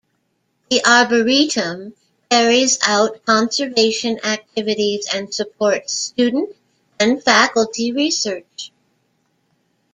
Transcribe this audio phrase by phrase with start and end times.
[0.71, 1.93] The Arboretum
[2.31, 6.55] carries out conservation activities and supports student
[6.99, 8.71] and faculty research.